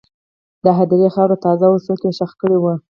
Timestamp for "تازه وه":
1.45-1.79